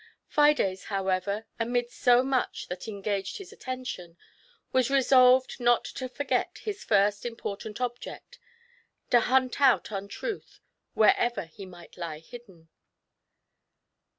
Fides, 0.27 0.85
however, 0.85 1.45
amidst 1.59 1.99
so 1.99 2.23
much 2.23 2.67
that 2.69 2.87
engaged 2.87 3.37
his 3.37 3.53
attention, 3.53 4.17
was 4.73 4.89
resolved 4.89 5.59
not 5.59 5.85
to 5.85 6.09
forget 6.09 6.57
his 6.57 6.83
first 6.83 7.23
important 7.23 7.79
object, 7.79 8.39
to 9.11 9.19
hunt 9.19 9.61
out 9.61 9.91
Untruth 9.91 10.59
wherever 10.95 11.45
he 11.45 11.67
might 11.67 11.97
lie 11.97 12.17
hidden. 12.17 12.69